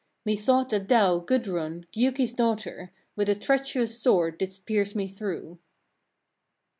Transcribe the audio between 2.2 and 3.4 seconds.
daughter! with a